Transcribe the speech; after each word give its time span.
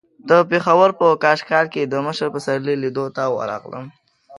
د 0.29 0.31
پېښور 0.49 0.89
په 0.99 1.07
کاکشال 1.23 1.65
کې 1.73 1.81
د 1.85 1.95
مشر 2.05 2.27
پسرلي 2.33 2.75
لیدو 2.83 3.05
ته 3.15 3.23
ورغلم. 3.35 3.85